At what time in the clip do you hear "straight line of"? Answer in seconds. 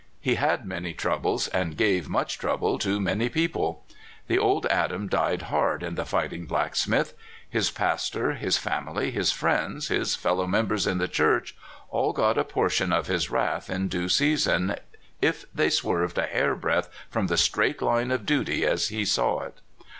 17.37-18.25